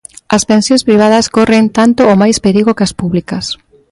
[0.35, 3.45] As pensións privadas corren tanto ou máis perigo que as públicas.